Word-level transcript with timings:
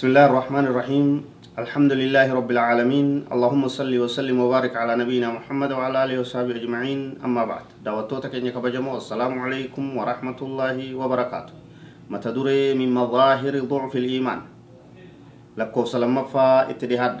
بسم 0.00 0.16
الله 0.16 0.26
الرحمن 0.32 0.64
الرحيم 0.72 1.06
الحمد 1.60 1.92
لله 1.92 2.32
رب 2.32 2.50
العالمين 2.56 3.28
اللهم 3.28 3.68
صل 3.68 3.92
وسلم 3.92 4.32
وبارك 4.40 4.72
على 4.72 4.96
نبينا 4.96 5.28
محمد 5.28 5.76
وعلى 5.76 5.96
اله 6.04 6.24
وصحبه 6.24 6.56
اجمعين 6.56 7.20
اما 7.20 7.44
بعد 7.44 7.84
دعوتوتك 7.84 8.32
انك 8.32 8.56
كبجمو 8.56 8.96
السلام 8.96 9.36
عليكم 9.44 9.84
ورحمه 10.00 10.40
الله 10.40 10.96
وبركاته 10.96 11.52
متى 12.08 12.32
دري 12.32 12.72
من 12.80 12.88
مظاهر 12.96 13.60
ضعف 13.60 13.92
الايمان 13.92 14.40
لكو 15.60 15.84
سلام 15.84 16.16
فا 16.32 16.72
اتدهاد 16.72 17.18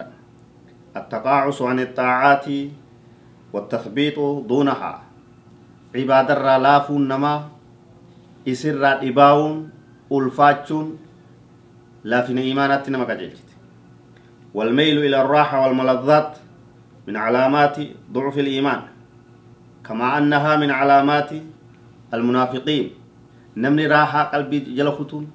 التقاعس 0.96 1.58
عن 1.60 1.78
الطاعات 1.84 2.46
والتثبيت 3.52 4.18
دونها 4.48 4.92
عباد 5.92 6.28
الرالاف 6.30 6.86
نما 6.96 7.34
اسر 8.48 9.04
دباون 9.04 9.68
الفاتشون 10.08 11.09
لافن 12.04 12.38
إيمانات 12.38 12.90
نما 12.90 13.04
قجلت 13.04 13.48
والميل 14.54 14.98
إلى 14.98 15.20
الراحة 15.20 15.56
والملذات 15.62 16.36
من 17.06 17.16
علامات 17.16 17.76
ضعف 18.12 18.38
الإيمان 18.38 18.80
كما 19.84 20.18
أنها 20.18 20.56
من 20.56 20.70
علامات 20.70 21.30
المنافقين. 22.14 22.90
نمني 23.56 23.86
راحة 23.86 24.22
قلبي 24.22 24.58
جل 24.58 24.92
ختون 24.92 25.30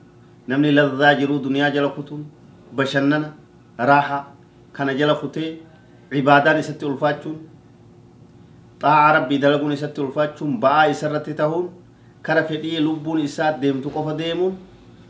نمني 0.49 0.71
لذا 0.71 1.13
جرو 1.13 1.37
دنيا 1.37 1.69
جل 1.69 1.89
ختون. 1.89 2.29
بشننا 2.73 3.33
راحة 3.79 4.19
كان 4.75 4.97
جل 4.97 5.15
ختي 5.15 5.57
عبادان 6.13 6.61
ست 6.61 6.83
ألفاتشون. 6.83 7.37
طاعة 8.79 9.11
ربي 9.17 9.37
دلقون 9.37 9.75
ست 9.75 9.99
ألفاتشون 9.99 10.59
باء 10.59 10.91
سرت 10.91 11.29
تهون. 11.29 11.69
كرفدي 12.25 12.79
لبون 12.79 13.21
إسات 13.23 13.55
ديمتو 13.59 13.89
قف 13.89 14.15
ديمون. 14.15 14.57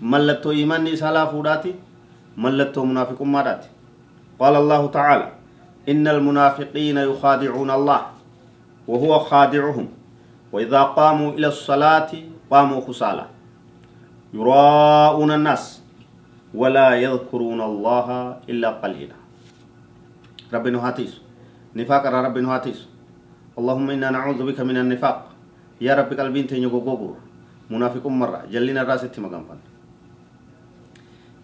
Mallattoo 0.01 0.51
imanni 0.51 0.91
isaa 0.91 1.11
laafuudhaati 1.11 1.75
mallattoo 2.35 2.85
munaafiqummaadhaati. 2.85 3.67
Qaala 4.39 4.57
allahu 4.57 4.87
tacaala 4.89 5.35
إن 5.89 6.07
المنافقين 6.07 6.97
يخادعون 6.97 7.71
الله 7.71 8.01
وهو 8.87 9.19
خادعهم 9.19 9.87
وإذا 10.51 10.81
قاموا 10.83 11.31
إلى 11.31 11.47
الصلاة 11.47 12.11
قاموا 12.51 12.81
خسالى 12.81 13.25
يراءون 14.33 15.31
الناس 15.31 15.81
ولا 16.53 16.89
يذكرون 16.95 17.61
الله 17.61 18.07
إلا 18.49 18.69
قليلا 18.81 19.15
ربنا 20.53 20.87
هاتيس 20.87 21.13
نفاق 21.75 22.03
ربنا 22.05 22.55
هاتيس 22.55 22.79
اللهم 23.59 23.89
إنا 23.89 24.09
نعوذ 24.09 24.39
بك 24.45 24.59
من 24.59 24.77
النفاق 24.77 25.17
يا 25.81 25.93
رب 25.95 26.13
قلبين 26.13 26.47
تنيو 26.47 27.15
منافق 27.69 28.07
مرة 28.07 28.45
جلنا 28.51 28.81
الراس 28.81 29.05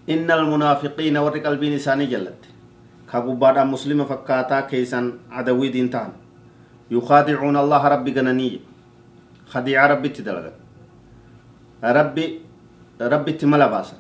مغنفن 0.08 0.10
إن 0.10 0.32
المنافقين 0.32 1.18
ور 1.18 1.38
قلبين 1.38 1.74
إساني 1.74 2.06
جلت 2.06 2.46
كقبادا 3.12 3.64
مسلم 3.64 4.06
فكاتا 4.06 4.60
كيسان 4.62 5.14
عدوي 5.32 5.70
دين 5.70 5.90
تان 5.90 6.12
يخادعون 6.92 7.58
الله 7.58 7.88
ربي 7.88 8.12
جناني 8.12 8.60
خديع 9.48 9.86
ربي 9.88 10.10
تدلغ. 10.10 10.50
ربي 11.84 12.40
ربي 13.02 13.32
تملا 13.32 13.68
باسا. 13.68 13.98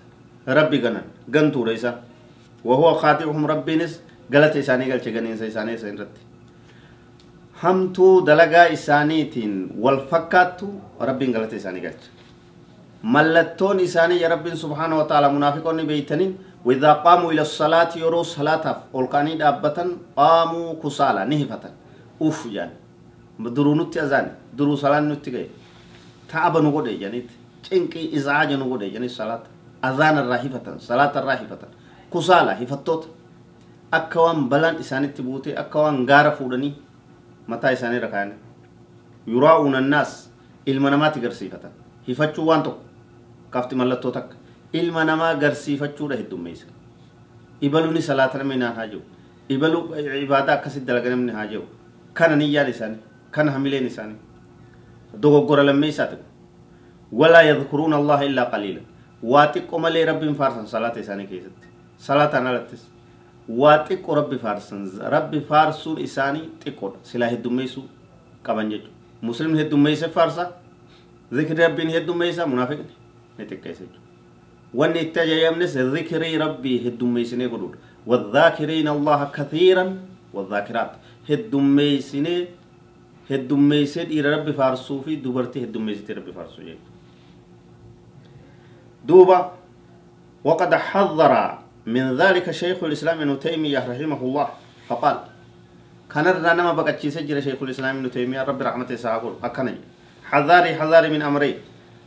ربي 0.47 0.77
جنان 0.77 1.03
جنتو 1.29 1.63
ريسا. 1.63 2.01
وهو 2.65 2.93
خادعهم 2.93 3.45
ربي 3.45 3.75
نس. 3.75 3.99
غلط 4.33 4.55
إساني 4.55 4.91
غلط 4.91 5.07
جنين 5.07 5.43
إساني 5.43 5.77
سينرت 5.77 6.15
همتو 7.63 8.19
دلغا 8.19 8.73
إسانيتين 8.73 9.69
والفكاتو 9.77 10.69
ربي 11.01 11.25
غلط 11.35 11.53
إساني 11.53 11.79
غلط. 11.87 12.01
Mallattoon 13.03 13.79
isaanii 13.79 14.21
ya 14.21 14.29
rabbiin 14.29 14.55
subhaana 14.55 14.95
wa 14.95 15.05
ta'ala 15.05 15.29
munaafiqonni 15.29 15.83
beeytaniin 15.83 16.33
وإذا 16.65 16.93
قاموا 16.93 17.31
إلى 17.33 17.41
الصلاة 17.41 17.89
يروا 17.97 18.23
صلاة 18.23 18.65
أولكاني 18.95 19.35
دابة 19.41 19.77
قاموا 20.17 20.67
كسالى 20.83 21.21
نهفة 21.25 21.63
أوف 22.21 22.45
يعني 22.45 22.73
درو 23.39 23.73
نتي 23.75 23.97
أذان 24.05 24.27
درو 24.53 24.75
صلاة 24.75 24.99
نتي 24.99 25.31
جاي 25.31 25.47
تعب 26.29 26.57
نقول 26.57 26.87
يعني 27.01 27.25
تنكي 27.69 28.13
إزعاج 28.17 28.53
نقول 28.61 28.81
يعني 28.83 29.07
صلاة 29.09 29.43
أذان 29.85 30.17
الراهفة 30.17 30.77
صلاة 30.77 31.13
الراهفة 31.19 31.61
كسالى 32.13 32.51
هفتوت 32.61 33.03
أكوان 33.93 34.49
بلان 34.49 34.75
إساني 34.75 35.07
تبوتي 35.17 35.51
أكوان 35.59 36.05
غارة 36.09 36.29
فودني 36.37 36.73
متى 37.49 37.73
إساني 37.73 37.97
ركاني 38.05 38.33
يراؤون 39.27 39.75
الناس 39.75 40.29
إلمنامات 40.67 41.17
غرسيفة 41.17 41.63
هفتشو 42.09 42.45
وانتو 42.45 42.73
kafti 43.53 43.75
mallattoo 43.75 44.11
takka 44.17 44.35
ilma 44.73 45.03
namaa 45.05 45.33
garsiifachuudha 45.35 46.15
heddummeessa 46.21 46.67
ibaluuni 47.61 48.01
salaata 48.01 48.37
namni 48.41 48.57
naan 48.63 48.75
haa 48.75 48.87
jiru 48.91 49.01
ibaluu 49.55 49.81
ibaadaa 50.25 50.55
akkasitti 50.59 50.87
dalaga 50.87 51.09
namni 51.15 51.31
haa 51.37 51.47
jiru 51.53 51.65
kana 52.19 52.35
niyyaan 52.35 52.69
isaanii 52.69 52.99
kana 53.31 53.51
hamileen 53.57 53.85
isaanii 53.87 54.19
dogoggora 55.23 55.63
lammeessaa 55.63 56.07
ta'u 56.13 56.23
walaa 57.23 57.41
yadkuruuna 57.49 57.95
allaha 58.01 58.25
illaa 58.29 58.45
qaliila 58.53 58.81
waa 59.33 59.47
xiqqo 59.53 59.79
malee 59.85 60.05
rabbiin 60.11 60.35
faarsan 60.35 60.67
salaata 60.73 60.99
isaanii 61.05 61.27
keessatti 61.33 61.67
salaataan 62.07 62.47
alattis 62.53 62.87
waa 63.63 63.77
xiqqo 63.89 64.15
rabbi 64.21 64.37
faarsan 64.45 64.87
rabbi 65.15 65.39
faarsuun 65.51 65.97
isaanii 66.07 66.45
xiqqoodha 66.63 66.97
silaa 67.11 67.29
heddummeessuu 67.35 67.83
qaban 68.47 68.69
jechuudha 68.71 68.95
muslimni 69.29 69.59
heddummeessa 69.63 70.09
faarsa 70.17 70.43
zikri 71.39 71.55
rabbiin 71.63 71.89
heddummeessa 71.97 72.45
munaafiqni 72.53 72.85
wanni 74.73 74.99
itti 74.99 75.19
ajaa'amnes 75.19 75.73
zikrii 75.93 76.37
rabbii 76.37 76.77
heddummeessinee 76.85 77.47
godhuudha 77.47 77.77
والذاكرين 78.01 78.87
الله 78.87 79.29
كثيرا 79.29 79.85
والذاكرات. 80.33 80.91
هدوميسيني 81.29 82.47
هدوميسيد 83.29 84.09
إلى 84.11 84.27
رب 84.35 84.51
فارسو 84.51 85.01
في 85.05 85.15
دوبرتي 85.15 85.63
هدوميسيد 85.63 86.11
رب 86.11 86.31
فارسو 86.33 86.65
جاي 86.65 86.77
دوبا 89.05 89.51
وقد 90.43 90.75
حذر 90.75 91.33
من 91.85 92.17
ذلك 92.17 92.51
شيخ 92.51 92.83
الإسلام 92.83 93.21
ابن 93.21 93.39
تيمية 93.39 93.85
رحمه 93.85 94.21
الله. 94.21 94.47
فقال 94.89 95.17
كان 96.09 96.27
الرنما 96.27 96.73
بقى 96.73 96.97
سجل 96.97 97.43
شيخ 97.43 97.61
الإسلام 97.61 97.97
ابن 98.01 98.11
تيمية 98.11 98.41
رب 98.43 98.61
رحمته 98.61 98.95
ساقول 98.97 99.33
أكني 99.45 99.75
حذاري 100.25 100.75
حذاري 100.75 101.09
من 101.13 101.21
أمرين 101.21 101.57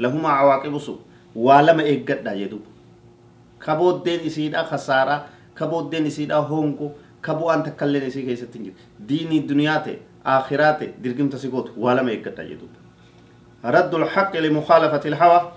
لهما 0.03 0.29
عواقب 0.29 0.79
سوء. 0.79 1.14
Waa 1.37 1.62
lama 1.62 1.83
eeggadha 1.83 2.37
jedhu 2.37 2.61
ka 3.59 3.75
booddeen 3.77 4.21
isiidha 4.27 4.65
kasaaraa 4.71 5.21
ka 5.55 5.67
booddeen 5.67 6.06
isiidha 6.06 6.37
hongo 6.53 6.93
ka 7.21 7.34
bu'aan 7.34 7.62
takkailleen 7.65 8.06
isii 8.09 8.25
keessatti 8.27 8.59
hin 8.59 8.65
jiru 8.65 8.77
diinii 9.09 9.41
duniyaa 9.49 9.78
ta'e 9.87 9.99
akhiraa 10.25 10.73
ta'e 10.73 10.89
dirgimta 11.03 11.39
si 11.39 11.49
gootu 11.49 11.73
waa 11.77 11.94
lama 11.94 12.11
eeggadha 12.11 12.44
jedhu 12.44 12.69
رد 13.65 13.94
الحق 13.94 14.37
لمخالفة 14.37 15.00
الهوى 15.05 15.53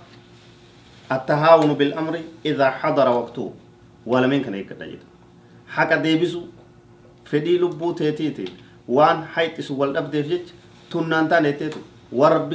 التهاون 1.11 1.73
بالأمر 1.73 2.19
إذا 2.45 2.69
حضر 2.69 3.09
وقته 3.09 3.53
ولا 4.05 4.27
من 4.27 4.43
كان 4.43 4.55
يكتجد 4.55 4.99
حكا 5.67 5.95
ديبسو 5.95 6.41
فدي 7.25 7.57
لبو 7.57 7.91
تيتيتي 7.91 8.45
وان 8.87 9.25
حيث 9.25 9.61
سوال 9.61 9.97
أبدي 9.97 10.23
فيج 10.23 10.41
تنان 10.91 11.29
تاني 11.29 11.51
تيتو 11.51 11.79
ورب 12.11 12.53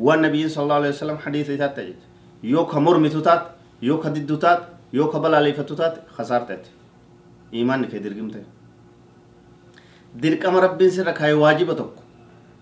والنبي 0.00 0.48
صلى 0.48 0.62
الله 0.64 0.74
عليه 0.80 0.88
وسلم 0.88 1.18
حديث 1.24 1.48
تاتي 1.60 1.94
يوكا 2.42 2.78
مرمتو 2.86 3.20
تات 3.20 3.42
يوكا 3.82 4.08
ددو 4.08 4.36
تات 4.44 4.60
يوكا 4.92 5.18
بلاليفتو 5.18 5.74
تات 5.80 5.94
خسارتت. 6.16 6.64
إيمان 7.54 7.84
كي 7.90 7.98
درقمت 7.98 8.36
dirqama 10.22 10.60
rabbiin 10.60 10.90
sirra 10.90 11.12
kaayee 11.14 11.38
waajiba 11.38 11.74
tokko 11.74 12.02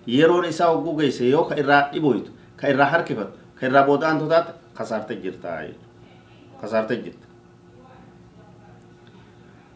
yeroon 0.06 0.44
isaa 0.44 0.68
hogguu 0.72 0.96
geesse 0.98 1.28
yoo 1.30 1.44
ka 1.48 1.56
irraa 1.56 1.88
dhiboytu 1.92 2.30
ka 2.60 2.68
irraa 2.72 2.88
harkifatu 2.92 3.32
ka 3.60 3.66
irraa 3.66 3.84
booda'antu 3.88 4.28
taate 4.32 4.52
kasaarte 4.76 5.14
jirta 5.22 5.48
kasaarte 6.60 6.96
jirta 7.04 7.26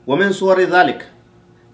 ومن 0.07 0.33
صور 0.33 0.61
ذلك 0.61 1.11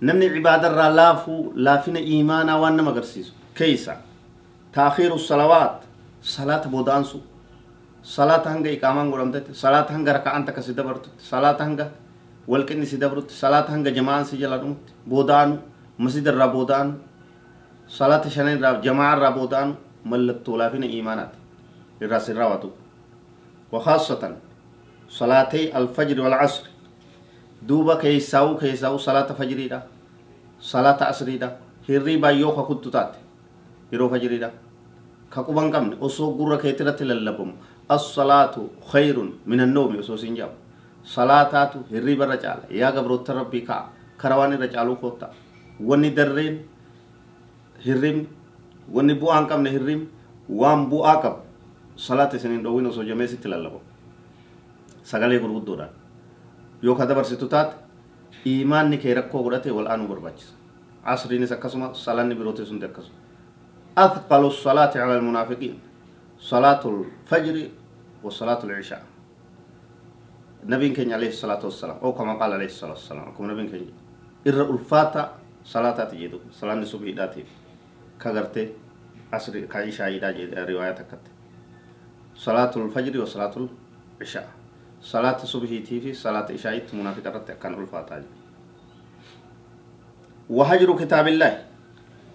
نمني 0.03 0.29
عباد 0.29 0.65
الرا 0.65 0.89
لافو 0.91 1.53
لافنا 1.57 1.99
إيمانا 1.99 2.57
وأنا 2.57 2.83
مقرسيسو 2.83 3.33
كيسا 3.57 3.97
تأخير 4.79 5.11
الصلوات 5.15 5.75
صلاة 6.23 6.65
بودانسو 6.71 7.19
takka 10.47 10.63
si 10.63 10.73
dabartutti 10.79 11.21
salaata 11.31 11.65
hanga 11.67 11.91
walqinni 12.47 12.87
si 12.87 12.97
dabrutti 12.97 13.35
salaata 13.35 13.75
hanga 13.75 13.91
jamaan 13.91 14.25
si 14.25 14.39
jala 14.39 14.57
dhumutti 14.63 14.93
booda'anu 15.05 15.59
masjida 15.99 16.31
irraa 16.33 16.49
booda'anu 16.57 16.95
salaata 17.99 18.31
shanan 18.31 18.57
irraa 18.59 18.81
jamaa 18.87 19.11
irraa 19.17 19.33
booda'anu 19.39 19.75
mallattoo 20.11 20.57
laafina 20.57 20.87
iimaanaati 20.87 21.39
irraa 22.01 22.23
sin 22.27 22.37
raawwatu 22.41 22.71
وخاصة 23.73 24.37
صلاتي 25.09 25.77
الفجر 25.79 26.21
والعصر 26.21 26.65
دوبا 27.63 27.95
كيساو 28.01 28.57
كيساو 28.57 28.97
صلاة 28.97 29.29
فجري 29.37 29.69
دا 29.69 29.83
صلاة 30.61 31.05
عصري 31.05 31.37
دا 31.37 31.57
هري 31.89 32.17
بايو 32.17 32.53
كنت 32.65 32.89
تات 32.89 33.13
يرو 33.93 34.09
فجري 34.09 34.39
دا 34.39 34.68
كقبان 35.33 35.67
قمن 35.75 35.93
أصو 36.01 36.25
قرى 36.39 36.57
كيترة 36.63 37.01
للبم 37.03 37.51
الصلاة 37.91 38.57
خير 38.93 39.17
من 39.47 39.61
النوم 39.61 40.01
أصو 40.03 40.17
سنجاب. 40.17 40.53
صلاة 41.05 41.53
هري 41.93 42.15
برجال 42.21 42.61
يا 42.71 42.89
قبر 42.91 43.11
ربي 43.29 43.61
كا. 43.69 43.77
كرواني 44.21 44.57
رجالو 44.57 44.95
خوتا 44.97 45.29
وني 45.81 46.11
درين 46.11 46.55
هرم 47.87 48.19
وني 48.93 49.15
بوآن 49.15 49.45
قمن 49.47 49.67
هرم 49.75 50.01
وان 50.49 50.81
بو 50.91 51.05
آقب 51.05 51.37
صلاة 51.97 52.33
سنين 52.43 52.63
دوين 52.63 52.87
أصو 52.87 53.03
جميسي 53.03 53.37
تلالبم 53.45 53.85
sagalee 55.09 55.41
gurguddoodhaan 55.41 55.89
yoo 56.85 56.95
ka 56.99 57.07
dabarsitu 57.09 57.47
taate 57.49 57.77
imaanni 58.45 58.99
kee 59.03 59.15
rakkoo 59.19 59.43
godhate 59.43 59.71
wal 59.77 59.89
aanuu 59.89 60.09
barbaachisa 60.13 60.53
asriinis 61.13 61.53
akkasuma 61.57 61.95
salaanni 61.95 62.35
biroote 62.35 62.67
sunti 62.71 62.85
akkasuma 62.85 63.18
أثقل 64.05 64.43
الصلاة 64.47 64.93
على 65.03 65.15
المنافقين. 65.19 65.79
صلاة 66.39 66.83
الفجر 66.87 67.57
وصلاة 68.23 68.61
العشاء. 68.65 69.03
نبي 70.67 70.89
كان 70.95 71.13
عليه 71.13 71.29
الصلاة 71.35 71.63
والسلام 71.65 71.97
أو 72.03 72.13
كما 72.13 72.39
قال 72.39 72.53
عليه 72.53 72.71
الصلاة 72.71 72.95
والسلام 72.95 73.35
كما 73.35 73.47
نبي 73.53 73.67
كان 73.67 73.87
إر 74.47 74.71
الفاتة 74.71 75.23
صلاة 75.65 75.99
تجدو 76.05 76.39
صلاة 76.55 76.75
الصبح 76.75 77.11
داتي 77.11 77.45
كغرتي 78.23 78.65
عصر 79.33 79.55
كعشاء 79.67 80.09
إذا 80.09 80.65
رواية 80.65 80.99
كت. 81.11 81.25
صلاة 82.37 82.73
الفجر 82.77 83.21
وصلاة 83.23 83.55
العشاء. 84.21 84.49
subhiitii 85.47 86.01
fi 86.01 86.15
salaata 86.15 86.53
ishaa'itti 86.53 86.97
munaafiqa 86.97 87.31
irratti 87.31 87.53
akkaan 87.53 87.75
ulfaataa 87.75 88.19
jiru 88.19 88.35
وهجر 90.51 90.97
كتاب 90.99 91.29
الله. 91.29 91.68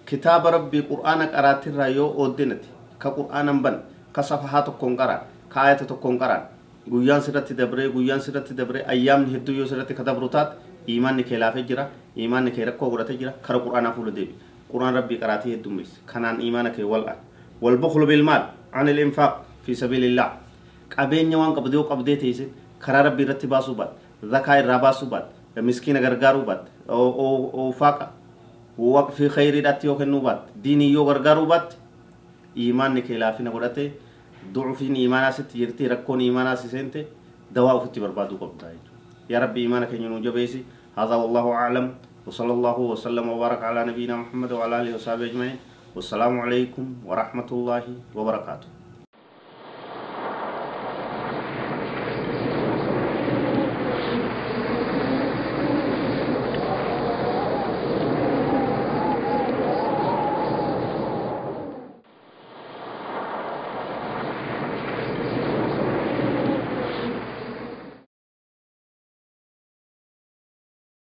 كتاب 0.06 0.42
ربي 0.46 0.80
قرآن 0.90 1.20
قرات 1.34 1.62
الرأيو 1.72 2.06
أودنت 2.20 2.62
كقرآن 3.02 3.48
بن 3.64 3.74
كصفحات 4.16 4.66
كونقرا 4.80 5.16
كآية 5.54 5.80
كونقرا 6.04 6.38
guyyaan 6.84 7.22
sirratti 7.24 7.56
dabree 7.56 7.88
guyyaan 7.88 8.20
sirratti 8.20 8.52
dabree 8.52 8.84
ayyaamni 8.84 9.32
hedduu 9.32 9.54
yoo 9.56 9.66
sirratti 9.66 9.94
kadabru 9.96 10.28
taat 10.28 10.50
imaanni 10.86 11.24
kee 11.24 11.38
laafee 11.40 11.62
jira 11.64 11.88
imaanni 12.24 12.50
kee 12.52 12.64
rakkoo 12.68 12.90
godhatee 12.92 13.16
jira 13.20 13.32
kara 13.46 13.58
quraanaa 13.64 13.92
fuula 13.96 14.12
deebi 14.12 14.34
quraan 14.72 14.92
rabbii 14.98 15.16
qaraatii 15.22 15.52
heddummeesse 15.54 15.96
kanaan 16.12 16.42
imaana 16.48 16.70
kee 16.76 16.84
wal'aan 16.84 17.16
walbuklu 17.64 18.04
bilmaal 18.10 18.42
an 18.72 18.88
ilinfaaq 18.92 19.32
fi 19.64 19.72
sabiilillah 19.82 20.28
qabeenya 20.96 21.38
waan 21.40 21.54
qabdee 21.56 21.78
yoo 21.80 21.88
qabdee 21.92 22.16
teesse 22.24 22.44
karaa 22.84 23.02
rabbii 23.08 23.24
irratti 23.26 23.46
baasuu 23.54 23.74
baat 23.80 23.96
zakaa 24.36 24.58
irraa 24.60 24.78
baasuu 24.84 25.08
baat 25.08 25.32
miskiina 25.70 26.00
gargaaruu 26.04 26.44
baat 26.50 26.68
faaqa 27.80 28.10
وفي 28.78 29.28
خير 29.28 29.54
ذات 29.62 29.84
يو 29.84 29.98
كنوبات 29.98 30.40
ديني 30.62 30.92
يو 30.92 31.02
غرغارو 31.02 31.46
بات 31.46 31.74
ايمان 32.56 32.94
نكيلافي 32.94 33.42
نغودات 33.42 33.78
في 34.78 34.96
إيمانا 34.96 35.30
ست 35.30 35.56
يرتي 35.56 35.86
ركون 35.86 36.20
إيمانا 36.20 36.54
سنت 36.54 37.06
دواء 37.54 37.78
فتي 37.86 38.00
بربادو 38.00 38.36
قبدا 38.36 38.74
يا 39.30 39.38
ربي 39.38 39.60
إيمانك 39.62 39.92
ينو 39.92 40.20
جبيسي 40.20 40.64
هذا 40.98 41.14
والله 41.14 41.52
أعلم. 41.52 41.94
وصلى 42.24 42.52
الله 42.52 42.78
وسلم 42.78 43.28
وبارك 43.28 43.60
على 43.68 43.84
نبينا 43.84 44.16
محمد 44.16 44.52
وعلى 44.52 44.80
آله 44.80 44.94
وصحبه 44.94 45.24
أجمعين. 45.28 45.56
والسلام 45.92 46.40
عليكم 46.40 47.04
ورحمة 47.04 47.48
الله 47.52 47.84
وبركاته. 48.16 48.68